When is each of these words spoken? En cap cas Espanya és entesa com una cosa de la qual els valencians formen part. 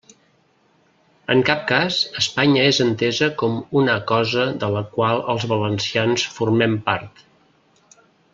En 1.33 1.43
cap 1.49 1.59
cas 1.71 1.97
Espanya 2.21 2.63
és 2.69 2.79
entesa 2.85 3.29
com 3.43 3.59
una 3.83 3.99
cosa 4.13 4.47
de 4.65 4.71
la 4.77 4.83
qual 4.97 5.23
els 5.35 5.47
valencians 5.53 6.25
formen 6.41 6.81
part. 6.91 7.25